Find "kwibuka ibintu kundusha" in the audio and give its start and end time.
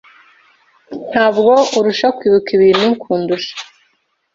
2.17-3.53